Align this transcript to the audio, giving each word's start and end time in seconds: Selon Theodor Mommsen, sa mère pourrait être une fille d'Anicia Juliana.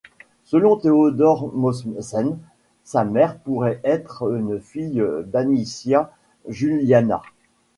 Selon 0.45 0.77
Theodor 0.77 1.51
Mommsen, 1.53 2.39
sa 2.83 3.03
mère 3.05 3.37
pourrait 3.37 3.79
être 3.83 4.31
une 4.33 4.59
fille 4.59 5.03
d'Anicia 5.27 6.11
Juliana. 6.47 7.21